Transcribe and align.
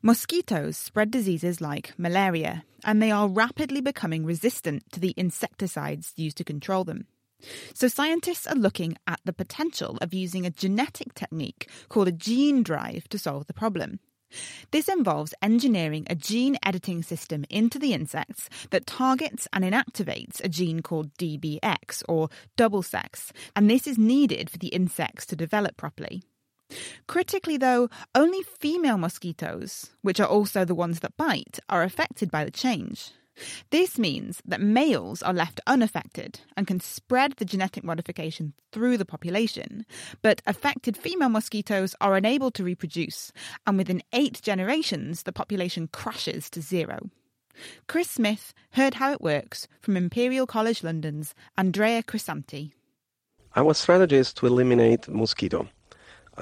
Mosquitoes 0.00 0.76
spread 0.76 1.10
diseases 1.10 1.60
like 1.60 1.92
malaria, 1.98 2.64
and 2.84 3.02
they 3.02 3.10
are 3.10 3.26
rapidly 3.26 3.80
becoming 3.80 4.24
resistant 4.24 4.84
to 4.92 5.00
the 5.00 5.12
insecticides 5.16 6.12
used 6.14 6.36
to 6.36 6.44
control 6.44 6.84
them. 6.84 7.06
So, 7.74 7.88
scientists 7.88 8.46
are 8.46 8.54
looking 8.54 8.96
at 9.08 9.18
the 9.24 9.32
potential 9.32 9.98
of 10.00 10.14
using 10.14 10.46
a 10.46 10.50
genetic 10.50 11.14
technique 11.14 11.68
called 11.88 12.06
a 12.06 12.12
gene 12.12 12.62
drive 12.62 13.08
to 13.08 13.18
solve 13.18 13.46
the 13.48 13.54
problem. 13.54 13.98
This 14.70 14.88
involves 14.88 15.34
engineering 15.42 16.06
a 16.08 16.14
gene 16.14 16.58
editing 16.62 17.02
system 17.02 17.44
into 17.50 17.80
the 17.80 17.92
insects 17.92 18.48
that 18.70 18.86
targets 18.86 19.48
and 19.52 19.64
inactivates 19.64 20.42
a 20.44 20.48
gene 20.48 20.80
called 20.80 21.12
DSX 21.14 22.04
or 22.08 22.28
double 22.56 22.82
sex, 22.82 23.32
and 23.56 23.68
this 23.68 23.88
is 23.88 23.98
needed 23.98 24.48
for 24.48 24.58
the 24.58 24.68
insects 24.68 25.26
to 25.26 25.36
develop 25.36 25.76
properly. 25.76 26.22
Critically, 27.08 27.56
though, 27.56 27.88
only 28.14 28.42
female 28.42 28.98
mosquitoes, 28.98 29.90
which 30.02 30.20
are 30.20 30.28
also 30.28 30.64
the 30.66 30.74
ones 30.74 31.00
that 31.00 31.16
bite, 31.16 31.58
are 31.68 31.82
affected 31.82 32.30
by 32.30 32.44
the 32.44 32.50
change. 32.50 33.12
This 33.70 33.98
means 33.98 34.42
that 34.44 34.60
males 34.60 35.22
are 35.22 35.32
left 35.32 35.60
unaffected 35.66 36.40
and 36.54 36.66
can 36.66 36.80
spread 36.80 37.32
the 37.36 37.46
genetic 37.46 37.82
modification 37.82 38.52
through 38.72 38.98
the 38.98 39.06
population, 39.06 39.86
but 40.20 40.42
affected 40.46 40.98
female 40.98 41.30
mosquitoes 41.30 41.94
are 42.00 42.14
unable 42.14 42.50
to 42.50 42.64
reproduce, 42.64 43.32
and 43.66 43.78
within 43.78 44.02
eight 44.12 44.42
generations, 44.42 45.22
the 45.22 45.32
population 45.32 45.88
crashes 45.88 46.50
to 46.50 46.60
zero. 46.60 46.98
Chris 47.86 48.10
Smith 48.10 48.52
heard 48.72 48.94
how 48.94 49.12
it 49.12 49.22
works 49.22 49.66
from 49.80 49.96
Imperial 49.96 50.46
College 50.46 50.84
London's 50.84 51.34
Andrea 51.56 52.02
Crisanti. 52.02 52.72
Our 53.56 53.72
strategy 53.72 54.16
is 54.16 54.34
to 54.34 54.46
eliminate 54.46 55.08
mosquito. 55.08 55.68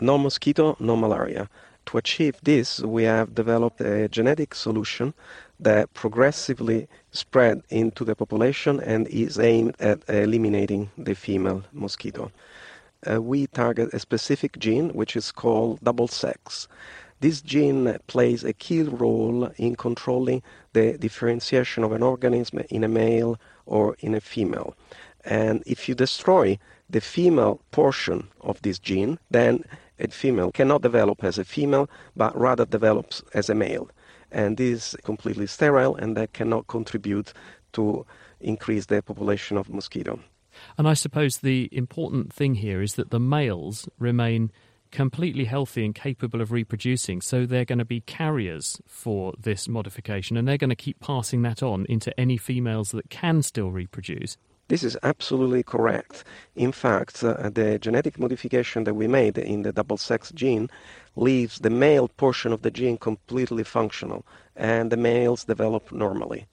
No 0.00 0.18
mosquito, 0.18 0.76
no 0.78 0.96
malaria. 0.96 1.48
To 1.86 1.98
achieve 1.98 2.36
this, 2.42 2.80
we 2.80 3.04
have 3.04 3.34
developed 3.34 3.80
a 3.80 4.08
genetic 4.08 4.54
solution 4.54 5.14
that 5.60 5.94
progressively 5.94 6.88
spread 7.12 7.62
into 7.70 8.04
the 8.04 8.16
population 8.16 8.80
and 8.80 9.06
is 9.08 9.38
aimed 9.38 9.76
at 9.78 10.00
eliminating 10.08 10.90
the 10.98 11.14
female 11.14 11.62
mosquito. 11.72 12.32
Uh, 13.08 13.22
we 13.22 13.46
target 13.46 13.94
a 13.94 14.00
specific 14.00 14.58
gene 14.58 14.90
which 14.90 15.16
is 15.16 15.30
called 15.30 15.78
double 15.82 16.08
sex. 16.08 16.66
This 17.20 17.40
gene 17.40 17.96
plays 18.08 18.44
a 18.44 18.52
key 18.52 18.82
role 18.82 19.50
in 19.56 19.76
controlling 19.76 20.42
the 20.72 20.98
differentiation 20.98 21.84
of 21.84 21.92
an 21.92 22.02
organism 22.02 22.64
in 22.68 22.84
a 22.84 22.88
male 22.88 23.38
or 23.64 23.96
in 24.00 24.14
a 24.14 24.20
female. 24.20 24.74
And 25.24 25.62
if 25.66 25.88
you 25.88 25.94
destroy 25.94 26.58
the 26.90 27.00
female 27.00 27.60
portion 27.70 28.28
of 28.40 28.60
this 28.62 28.78
gene, 28.78 29.18
then 29.30 29.64
a 29.98 30.08
female 30.08 30.52
cannot 30.52 30.82
develop 30.82 31.24
as 31.24 31.38
a 31.38 31.44
female, 31.44 31.88
but 32.14 32.36
rather 32.38 32.64
develops 32.66 33.22
as 33.34 33.48
a 33.48 33.54
male 33.54 33.90
and 34.30 34.56
this 34.56 34.94
is 34.94 35.00
completely 35.02 35.46
sterile 35.46 35.96
and 35.96 36.16
that 36.16 36.32
cannot 36.32 36.66
contribute 36.66 37.32
to 37.72 38.06
increase 38.40 38.86
the 38.86 39.02
population 39.02 39.56
of 39.56 39.68
mosquito. 39.68 40.20
And 40.78 40.88
I 40.88 40.94
suppose 40.94 41.38
the 41.38 41.68
important 41.72 42.32
thing 42.32 42.56
here 42.56 42.80
is 42.82 42.94
that 42.94 43.10
the 43.10 43.20
males 43.20 43.88
remain 43.98 44.50
completely 44.90 45.44
healthy 45.44 45.84
and 45.84 45.94
capable 45.94 46.40
of 46.40 46.52
reproducing, 46.52 47.20
so 47.20 47.44
they're 47.44 47.64
going 47.64 47.78
to 47.78 47.84
be 47.84 48.00
carriers 48.00 48.80
for 48.86 49.34
this 49.38 49.68
modification 49.68 50.36
and 50.36 50.46
they're 50.46 50.56
going 50.56 50.70
to 50.70 50.76
keep 50.76 51.00
passing 51.00 51.42
that 51.42 51.62
on 51.62 51.84
into 51.88 52.18
any 52.18 52.36
females 52.36 52.92
that 52.92 53.10
can 53.10 53.42
still 53.42 53.70
reproduce. 53.70 54.36
This 54.68 54.82
is 54.82 54.98
absolutely 55.02 55.62
correct. 55.62 56.24
In 56.56 56.72
fact, 56.72 57.22
uh, 57.22 57.50
the 57.50 57.78
genetic 57.78 58.18
modification 58.18 58.84
that 58.84 58.94
we 58.94 59.06
made 59.06 59.38
in 59.38 59.62
the 59.62 59.72
double 59.72 59.96
sex 59.96 60.32
gene 60.32 60.68
leaves 61.14 61.60
the 61.60 61.70
male 61.70 62.08
portion 62.08 62.52
of 62.52 62.62
the 62.62 62.70
gene 62.70 62.98
completely 62.98 63.62
functional, 63.62 64.26
and 64.56 64.90
the 64.90 64.96
males 64.96 65.44
develop 65.44 65.92
normally. 65.92 66.46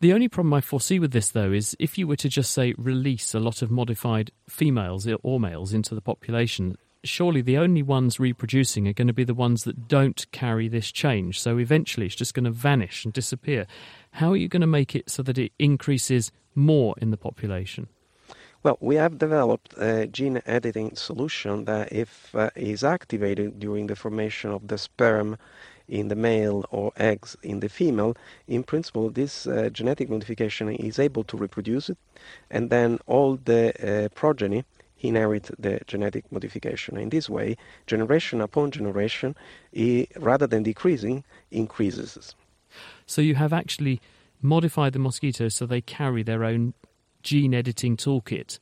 The 0.00 0.12
only 0.12 0.28
problem 0.28 0.52
I 0.52 0.60
foresee 0.60 0.98
with 0.98 1.12
this, 1.12 1.30
though, 1.30 1.52
is 1.52 1.74
if 1.78 1.96
you 1.96 2.06
were 2.06 2.16
to 2.16 2.28
just 2.28 2.52
say 2.52 2.74
release 2.76 3.34
a 3.34 3.40
lot 3.40 3.62
of 3.62 3.70
modified 3.70 4.30
females 4.48 5.08
or 5.22 5.40
males 5.40 5.72
into 5.72 5.94
the 5.94 6.02
population, 6.02 6.76
surely 7.04 7.40
the 7.40 7.56
only 7.56 7.82
ones 7.82 8.20
reproducing 8.20 8.86
are 8.86 8.92
going 8.92 9.06
to 9.06 9.14
be 9.14 9.24
the 9.24 9.34
ones 9.34 9.64
that 9.64 9.88
don't 9.88 10.30
carry 10.32 10.68
this 10.68 10.92
change. 10.92 11.40
So 11.40 11.58
eventually 11.58 12.06
it's 12.06 12.14
just 12.14 12.34
going 12.34 12.44
to 12.44 12.50
vanish 12.50 13.04
and 13.04 13.14
disappear. 13.14 13.66
How 14.10 14.32
are 14.32 14.36
you 14.36 14.48
going 14.48 14.60
to 14.60 14.66
make 14.66 14.94
it 14.94 15.08
so 15.08 15.22
that 15.22 15.38
it 15.38 15.52
increases 15.58 16.30
more 16.54 16.94
in 17.00 17.10
the 17.10 17.16
population? 17.16 17.88
Well, 18.62 18.78
we 18.80 18.96
have 18.96 19.18
developed 19.18 19.74
a 19.76 20.06
gene 20.06 20.40
editing 20.46 20.96
solution 20.96 21.66
that, 21.66 21.92
if 21.92 22.34
uh, 22.34 22.48
is 22.56 22.82
activated 22.82 23.60
during 23.60 23.88
the 23.88 23.96
formation 23.96 24.50
of 24.50 24.68
the 24.68 24.78
sperm 24.78 25.36
in 25.86 26.08
the 26.08 26.16
male 26.16 26.64
or 26.70 26.90
eggs 26.96 27.36
in 27.42 27.60
the 27.60 27.68
female, 27.68 28.16
in 28.48 28.62
principle, 28.62 29.10
this 29.10 29.46
uh, 29.46 29.68
genetic 29.70 30.08
modification 30.08 30.70
is 30.70 30.98
able 30.98 31.24
to 31.24 31.36
reproduce 31.36 31.90
it, 31.90 31.98
and 32.50 32.70
then 32.70 32.98
all 33.06 33.38
the 33.44 33.72
uh, 33.82 34.08
progeny 34.14 34.64
inherit 35.00 35.50
the 35.58 35.78
genetic 35.86 36.24
modification. 36.32 36.96
In 36.96 37.10
this 37.10 37.28
way, 37.28 37.58
generation 37.86 38.40
upon 38.40 38.70
generation, 38.70 39.36
it, 39.72 40.10
rather 40.16 40.46
than 40.46 40.62
decreasing, 40.62 41.22
increases. 41.50 42.34
So 43.04 43.20
you 43.20 43.34
have 43.34 43.52
actually 43.52 44.00
modify 44.44 44.90
the 44.90 44.98
mosquitoes 44.98 45.54
so 45.54 45.66
they 45.66 45.80
carry 45.80 46.22
their 46.22 46.44
own 46.44 46.74
gene 47.22 47.54
editing 47.54 47.96
toolkit 47.96 48.58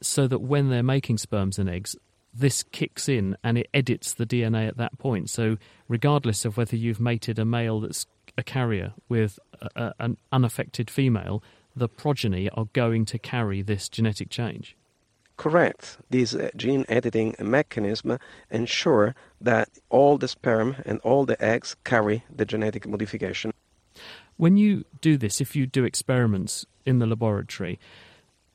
so 0.00 0.28
that 0.28 0.40
when 0.40 0.68
they're 0.68 0.82
making 0.82 1.18
sperms 1.18 1.58
and 1.58 1.68
eggs, 1.68 1.96
this 2.34 2.62
kicks 2.62 3.08
in 3.08 3.36
and 3.42 3.58
it 3.58 3.68
edits 3.74 4.14
the 4.14 4.26
DNA 4.26 4.68
at 4.68 4.76
that 4.76 4.98
point. 4.98 5.30
So, 5.30 5.56
regardless 5.88 6.44
of 6.44 6.56
whether 6.56 6.76
you've 6.76 7.00
mated 7.00 7.38
a 7.38 7.44
male 7.44 7.80
that's 7.80 8.06
a 8.38 8.42
carrier 8.42 8.94
with 9.08 9.38
a, 9.76 9.92
an 9.98 10.16
unaffected 10.30 10.90
female, 10.90 11.42
the 11.74 11.88
progeny 11.88 12.48
are 12.50 12.66
going 12.72 13.04
to 13.06 13.18
carry 13.18 13.62
this 13.62 13.88
genetic 13.88 14.30
change. 14.30 14.76
Correct. 15.36 15.98
This 16.10 16.34
uh, 16.34 16.50
gene 16.56 16.84
editing 16.88 17.34
mechanism 17.38 18.18
ensure 18.50 19.14
that 19.40 19.68
all 19.88 20.18
the 20.18 20.28
sperm 20.28 20.76
and 20.84 21.00
all 21.00 21.24
the 21.24 21.42
eggs 21.42 21.74
carry 21.84 22.24
the 22.34 22.44
genetic 22.44 22.86
modification. 22.86 23.51
When 24.42 24.56
you 24.56 24.84
do 25.00 25.16
this, 25.16 25.40
if 25.40 25.54
you 25.54 25.68
do 25.68 25.84
experiments 25.84 26.66
in 26.84 26.98
the 26.98 27.06
laboratory, 27.06 27.78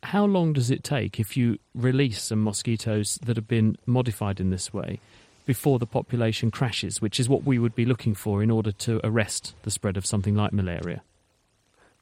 how 0.04 0.26
long 0.26 0.52
does 0.52 0.70
it 0.70 0.84
take 0.84 1.18
if 1.18 1.38
you 1.38 1.60
release 1.74 2.22
some 2.24 2.44
mosquitoes 2.44 3.18
that 3.26 3.38
have 3.38 3.48
been 3.48 3.78
modified 3.86 4.42
in 4.42 4.50
this 4.50 4.74
way 4.74 5.00
before 5.46 5.80
the 5.80 5.86
population 5.86 6.52
crashes, 6.52 7.02
which 7.02 7.22
is 7.22 7.30
what 7.30 7.46
we 7.46 7.58
would 7.58 7.74
be 7.74 7.86
looking 7.86 8.14
for 8.14 8.44
in 8.44 8.52
order 8.52 8.74
to 8.74 9.00
arrest 9.02 9.56
the 9.62 9.72
spread 9.72 9.96
of 9.96 10.06
something 10.06 10.36
like 10.36 10.52
malaria? 10.52 11.04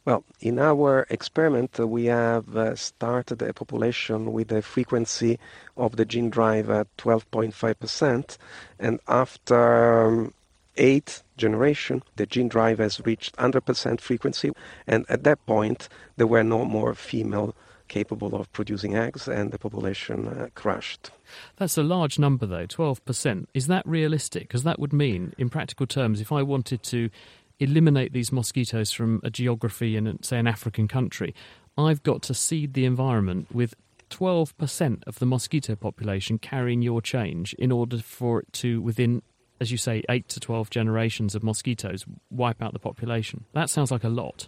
Well, 0.04 0.24
in 0.42 0.58
our 0.58 1.06
experiment, 1.12 1.80
uh, 1.80 1.86
we 1.86 2.06
have 2.06 2.58
uh, 2.58 2.76
started 2.76 3.44
a 3.44 3.54
population 3.54 4.34
with 4.34 4.52
a 4.52 4.64
frequency 4.64 5.38
of 5.78 5.96
the 5.96 6.06
gene 6.06 6.32
drive 6.32 6.72
at 6.72 6.88
12.5%, 6.98 8.38
and 8.80 9.00
after 9.08 10.08
um, 10.08 10.34
eighth 10.78 11.24
generation, 11.38 12.04
the 12.16 12.26
gene 12.26 12.48
drive 12.48 12.80
has 12.80 13.02
reached 13.06 13.36
100% 13.38 14.00
frequency, 14.00 14.52
and 14.88 15.06
at 15.10 15.24
that 15.24 15.46
point, 15.46 15.90
there 16.18 16.28
were 16.28 16.44
no 16.44 16.66
more 16.66 16.94
female 16.94 17.56
capable 17.88 18.36
of 18.36 18.52
producing 18.52 18.96
eggs, 18.96 19.28
and 19.28 19.52
the 19.52 19.60
population 19.60 20.28
uh, 20.28 20.48
crashed. 20.56 21.12
That's 21.58 21.78
a 21.78 21.84
large 21.84 22.18
number, 22.18 22.46
though, 22.46 22.66
12%. 22.66 23.46
Is 23.54 23.68
that 23.68 23.88
realistic? 23.88 24.44
Because 24.44 24.64
that 24.64 24.80
would 24.80 24.94
mean, 24.94 25.34
in 25.38 25.50
practical 25.50 25.86
terms, 25.86 26.22
if 26.22 26.32
I 26.32 26.42
wanted 26.42 26.84
to 26.84 27.10
eliminate 27.60 28.14
these 28.14 28.32
mosquitoes 28.32 28.92
from 28.92 29.22
a 29.24 29.30
geography 29.30 29.96
in, 29.96 30.22
say, 30.24 30.40
an 30.40 30.48
African 30.48 30.88
country, 30.88 31.34
I've 31.78 32.04
got 32.04 32.22
to 32.24 32.34
seed 32.34 32.74
the 32.74 32.86
environment 32.86 33.54
with 33.54 33.76
12% 34.10 35.04
of 35.08 35.20
the 35.20 35.26
mosquito 35.26 35.76
population 35.76 36.38
carrying 36.38 36.82
your 36.82 37.02
change 37.02 37.54
in 37.56 37.72
order 37.72 37.98
for 37.98 38.42
it 38.42 38.54
to, 38.54 38.82
within 38.82 39.22
as 39.60 39.72
you 39.72 39.78
say, 39.78 40.04
8 40.10 40.28
to 40.30 40.40
12 40.40 40.70
generations 40.70 41.36
of 41.36 41.44
mosquitoes 41.44 42.06
wipe 42.30 42.62
out 42.62 42.74
the 42.74 42.80
population. 42.80 43.46
That 43.54 43.70
sounds 43.70 43.92
like 43.92 44.04
a 44.04 44.10
lot. 44.10 44.48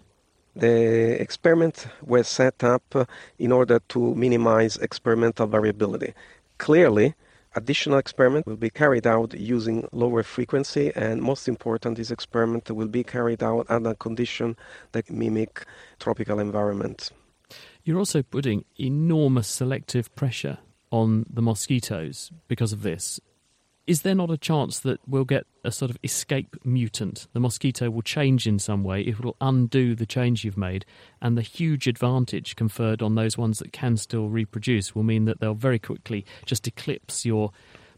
The 0.55 1.21
experiment 1.21 1.87
was 2.01 2.27
set 2.27 2.63
up 2.63 3.07
in 3.37 3.51
order 3.51 3.79
to 3.89 4.15
minimize 4.15 4.77
experimental 4.77 5.45
variability. 5.45 6.13
Clearly, 6.57 7.13
additional 7.55 7.99
experiment 7.99 8.47
will 8.47 8.55
be 8.55 8.71
carried 8.71 9.05
out 9.05 9.33
using 9.35 9.87
lower 9.91 10.23
frequency 10.23 10.91
and 10.95 11.21
most 11.21 11.47
important 11.47 11.97
this 11.97 12.11
experiment 12.11 12.71
will 12.71 12.87
be 12.87 13.03
carried 13.03 13.43
out 13.43 13.67
under 13.69 13.93
conditions 13.93 14.55
that 14.93 15.09
mimic 15.11 15.63
tropical 15.99 16.39
environment. 16.39 17.11
You're 17.83 17.99
also 17.99 18.23
putting 18.23 18.65
enormous 18.79 19.47
selective 19.47 20.13
pressure 20.15 20.57
on 20.91 21.25
the 21.29 21.41
mosquitoes 21.41 22.31
because 22.47 22.73
of 22.73 22.81
this 22.81 23.19
is 23.87 24.01
there 24.01 24.13
not 24.13 24.29
a 24.29 24.37
chance 24.37 24.79
that 24.81 24.99
we'll 25.07 25.23
get 25.23 25.47
a 25.63 25.71
sort 25.71 25.89
of 25.89 25.97
escape 26.03 26.57
mutant? 26.65 27.27
The 27.31 27.39
mosquito 27.39 27.89
will 27.89 28.01
change 28.01 28.45
in 28.45 28.59
some 28.59 28.83
way, 28.83 29.01
it 29.01 29.23
will 29.23 29.37
undo 29.39 29.95
the 29.95 30.05
change 30.05 30.43
you've 30.43 30.57
made, 30.57 30.85
and 31.21 31.37
the 31.37 31.41
huge 31.41 31.87
advantage 31.87 32.57
conferred 32.57 33.01
on 33.01 33.15
those 33.15 33.37
ones 33.37 33.59
that 33.59 33.71
can 33.71 33.95
still 33.95 34.27
reproduce 34.27 34.93
will 34.93 35.03
mean 35.03 35.23
that 35.25 35.39
they'll 35.39 35.53
very 35.53 35.79
quickly 35.79 36.25
just 36.45 36.67
eclipse 36.67 37.25
your 37.25 37.51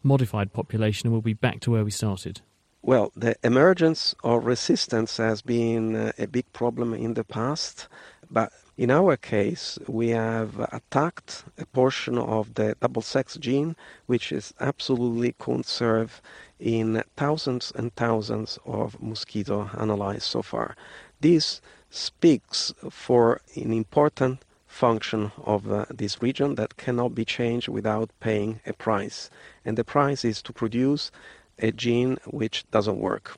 modified 0.04 0.54
population 0.54 1.08
and 1.08 1.14
we'll 1.14 1.22
be 1.22 1.34
back 1.34 1.60
to 1.62 1.72
where 1.72 1.84
we 1.84 1.92
started. 1.92 2.42
Well, 2.82 3.12
the 3.16 3.36
emergence 3.44 4.16
of 4.24 4.46
resistance 4.46 5.18
has 5.18 5.42
been 5.42 5.96
uh, 5.96 6.12
a 6.18 6.28
big 6.28 6.52
problem 6.54 6.94
in 6.94 7.16
the 7.16 7.26
past, 7.26 7.88
but 8.32 8.54
in 8.80 8.90
our 8.90 9.18
case, 9.18 9.78
we 9.88 10.08
have 10.08 10.58
attacked 10.72 11.44
a 11.58 11.66
portion 11.66 12.18
of 12.18 12.54
the 12.54 12.78
double 12.80 13.02
sex 13.02 13.36
gene, 13.36 13.76
which 14.06 14.32
is 14.32 14.54
absolutely 14.62 15.36
conserved 15.38 16.22
in 16.62 17.04
thousands 17.18 17.74
and 17.76 17.94
thousands 17.98 18.58
of 18.66 19.02
mosquito 19.02 19.70
analyzed 19.78 20.24
so 20.24 20.42
far. 20.42 20.78
This 21.20 21.60
speaks 21.90 22.74
for 22.90 23.42
an 23.56 23.74
important 23.74 24.46
function 24.66 25.34
of 25.44 25.70
uh, 25.70 25.86
this 25.94 26.22
region 26.22 26.56
that 26.56 26.78
cannot 26.78 27.14
be 27.14 27.26
changed 27.26 27.68
without 27.68 28.10
paying 28.22 28.62
a 28.66 28.72
price. 28.72 29.30
And 29.66 29.78
the 29.78 29.84
price 29.84 30.24
is 30.24 30.42
to 30.44 30.54
produce 30.54 31.12
a 31.58 31.74
gene 31.74 32.18
which 32.28 32.64
doesn't 32.72 32.98
work. 32.98 33.38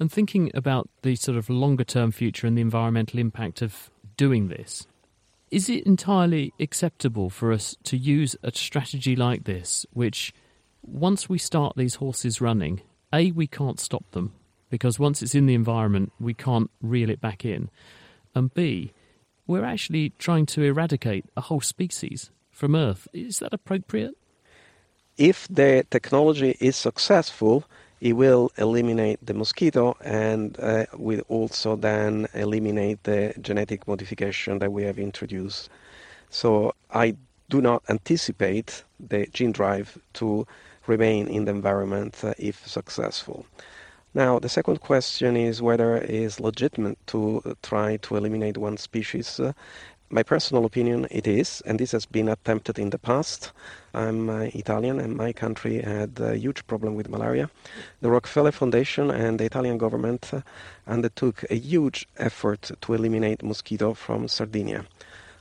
And 0.00 0.10
thinking 0.10 0.50
about 0.54 0.88
the 1.02 1.14
sort 1.14 1.38
of 1.38 1.48
longer 1.48 1.84
term 1.84 2.10
future 2.10 2.48
and 2.48 2.58
the 2.58 2.62
environmental 2.62 3.20
impact 3.20 3.62
of 3.62 3.90
doing 4.16 4.48
this, 4.48 4.86
is 5.50 5.68
it 5.68 5.86
entirely 5.86 6.52
acceptable 6.58 7.30
for 7.30 7.52
us 7.52 7.76
to 7.84 7.96
use 7.96 8.36
a 8.42 8.50
strategy 8.52 9.14
like 9.14 9.44
this, 9.44 9.86
which 9.92 10.34
once 10.82 11.28
we 11.28 11.38
start 11.38 11.76
these 11.76 11.96
horses 11.96 12.40
running, 12.40 12.80
A, 13.12 13.30
we 13.32 13.46
can't 13.46 13.80
stop 13.80 14.10
them 14.12 14.32
because 14.70 14.98
once 14.98 15.22
it's 15.22 15.34
in 15.34 15.46
the 15.46 15.54
environment, 15.54 16.12
we 16.18 16.34
can't 16.34 16.70
reel 16.82 17.10
it 17.10 17.20
back 17.20 17.44
in. 17.44 17.70
And 18.34 18.52
B, 18.52 18.92
we're 19.46 19.64
actually 19.64 20.10
trying 20.18 20.46
to 20.46 20.62
eradicate 20.62 21.24
a 21.36 21.40
whole 21.42 21.60
species 21.60 22.30
from 22.50 22.74
Earth. 22.74 23.06
Is 23.12 23.38
that 23.38 23.54
appropriate? 23.54 24.14
If 25.16 25.46
the 25.48 25.86
technology 25.90 26.56
is 26.60 26.76
successful, 26.76 27.64
it 28.00 28.12
will 28.12 28.52
eliminate 28.58 29.18
the 29.24 29.34
mosquito 29.34 29.96
and 30.02 30.58
uh, 30.60 30.86
will 30.96 31.22
also 31.28 31.76
then 31.76 32.26
eliminate 32.34 33.02
the 33.04 33.34
genetic 33.40 33.86
modification 33.88 34.58
that 34.58 34.72
we 34.72 34.82
have 34.84 34.98
introduced. 34.98 35.70
So 36.30 36.74
I 36.90 37.16
do 37.48 37.60
not 37.60 37.82
anticipate 37.88 38.84
the 39.00 39.26
gene 39.32 39.52
drive 39.52 39.98
to 40.14 40.46
remain 40.86 41.28
in 41.28 41.44
the 41.44 41.52
environment 41.52 42.22
uh, 42.22 42.34
if 42.38 42.66
successful. 42.66 43.46
Now, 44.14 44.38
the 44.38 44.48
second 44.48 44.80
question 44.80 45.36
is 45.36 45.60
whether 45.60 45.96
it 45.96 46.08
is 46.08 46.40
legitimate 46.40 46.98
to 47.08 47.56
try 47.62 47.98
to 47.98 48.16
eliminate 48.16 48.56
one 48.56 48.78
species. 48.78 49.38
Uh, 49.38 49.52
my 50.10 50.22
personal 50.22 50.64
opinion, 50.64 51.06
it 51.10 51.26
is, 51.26 51.62
and 51.66 51.78
this 51.78 51.92
has 51.92 52.06
been 52.06 52.28
attempted 52.28 52.78
in 52.78 52.90
the 52.90 52.98
past. 52.98 53.50
I'm 53.92 54.30
uh, 54.30 54.42
Italian, 54.54 55.00
and 55.00 55.16
my 55.16 55.32
country 55.32 55.82
had 55.82 56.20
a 56.20 56.36
huge 56.36 56.66
problem 56.66 56.94
with 56.94 57.08
malaria. 57.08 57.50
The 58.02 58.10
Rockefeller 58.10 58.52
Foundation 58.52 59.10
and 59.10 59.40
the 59.40 59.44
Italian 59.44 59.78
government 59.78 60.32
uh, 60.32 60.42
undertook 60.86 61.44
a 61.50 61.56
huge 61.56 62.06
effort 62.18 62.70
to 62.80 62.94
eliminate 62.94 63.42
mosquito 63.42 63.94
from 63.94 64.28
Sardinia. 64.28 64.84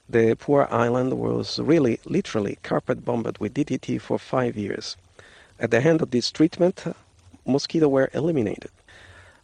The 0.10 0.36
poor 0.36 0.68
island 0.72 1.20
was 1.20 1.60
really, 1.60 2.00
literally, 2.06 2.58
carpet 2.64 3.06
bombed 3.06 3.38
with 3.38 3.54
DDT 3.54 4.02
for 4.02 4.18
five 4.18 4.58
years. 4.58 4.98
At 5.60 5.72
the 5.72 5.82
end 5.82 6.02
of 6.02 6.10
this 6.10 6.32
treatment, 6.32 6.84
mosquito 7.46 7.88
were 7.88 8.10
eliminated. 8.14 8.72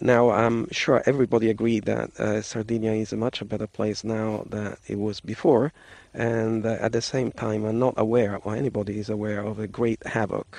Now, 0.03 0.31
I'm 0.31 0.67
sure 0.71 1.03
everybody 1.05 1.51
agreed 1.51 1.85
that 1.85 2.19
uh, 2.19 2.41
Sardinia 2.41 2.93
is 2.93 3.13
a 3.13 3.17
much 3.17 3.47
better 3.47 3.67
place 3.67 4.03
now 4.03 4.45
than 4.49 4.75
it 4.87 4.97
was 4.97 5.19
before, 5.19 5.71
and 6.11 6.65
uh, 6.65 6.77
at 6.81 6.91
the 6.91 7.03
same 7.03 7.31
time, 7.31 7.65
I'm 7.65 7.77
not 7.77 7.93
aware, 7.97 8.39
or 8.43 8.55
anybody 8.55 8.97
is 8.97 9.11
aware, 9.11 9.41
of 9.41 9.57
the 9.57 9.67
great 9.67 10.03
havoc 10.07 10.57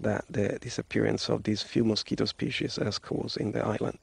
that 0.00 0.26
the 0.28 0.58
disappearance 0.60 1.30
of 1.30 1.44
these 1.44 1.62
few 1.62 1.82
mosquito 1.82 2.26
species 2.26 2.76
has 2.76 2.98
caused 2.98 3.38
in 3.38 3.52
the 3.52 3.64
island. 3.64 3.98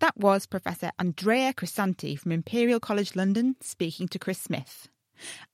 That 0.00 0.16
was 0.16 0.46
Professor 0.46 0.90
Andrea 0.98 1.52
Crisanti 1.52 2.18
from 2.18 2.32
Imperial 2.32 2.80
College 2.80 3.14
London 3.14 3.54
speaking 3.60 4.08
to 4.08 4.18
Chris 4.18 4.40
Smith. 4.40 4.88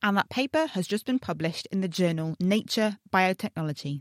And 0.02 0.16
that 0.16 0.30
paper 0.30 0.66
has 0.68 0.86
just 0.86 1.04
been 1.04 1.18
published 1.18 1.68
in 1.70 1.82
the 1.82 1.88
journal 1.88 2.34
Nature 2.40 2.98
Biotechnology. 3.12 4.00